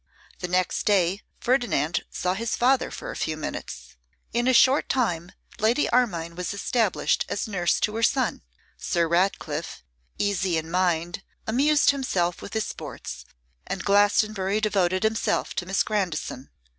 The 0.39 0.47
next 0.47 0.87
day, 0.87 1.21
Ferdinand 1.39 2.05
saw 2.09 2.33
his 2.33 2.55
father 2.55 2.89
for 2.89 3.11
a 3.11 3.15
few 3.15 3.37
minutes. 3.37 3.97
In 4.33 4.47
a 4.47 4.51
short 4.51 4.89
time, 4.89 5.31
Lady 5.59 5.87
Armine 5.91 6.33
was 6.33 6.55
established 6.55 7.23
as 7.29 7.47
nurse 7.47 7.79
to 7.81 7.95
her 7.95 8.01
son; 8.01 8.41
Sir 8.77 9.07
Ratcliffe, 9.07 9.83
easy 10.17 10.57
in 10.57 10.71
mind, 10.71 11.21
amused 11.45 11.91
himself 11.91 12.41
with 12.41 12.53
his 12.55 12.65
sports; 12.65 13.25
and 13.67 13.85
Glastonbury 13.85 14.59
devoted 14.59 15.03
himself 15.03 15.53
to 15.53 15.67
Miss 15.67 15.83
Grandison. 15.83 16.49